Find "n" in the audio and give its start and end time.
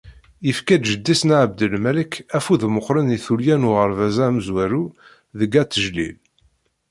1.25-1.31, 3.57-3.67